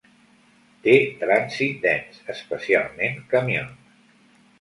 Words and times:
Té 0.85 0.93
trànsit 1.19 1.77
dens, 1.87 2.17
especialment 2.37 3.21
camions. 3.35 3.93